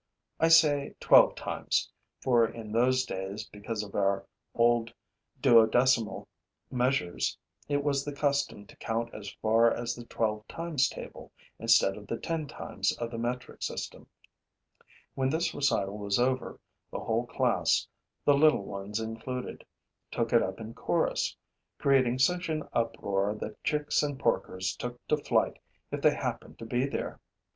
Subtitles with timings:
[0.39, 1.91] I say twelve times,
[2.23, 4.91] for in those days, because of our old
[5.39, 6.25] duodecimal
[6.71, 7.37] measures,
[7.69, 12.07] it was the custom to count as far as the twelve times table, instead of
[12.07, 14.07] the ten times of the metric system.
[15.13, 16.59] When this recital was over,
[16.89, 17.87] the whole class,
[18.25, 19.63] the little ones included,
[20.09, 21.35] took it up in chorus,
[21.77, 25.59] creating such an uproar that chicks and porkers took to flight
[25.91, 27.19] if they happened to be there.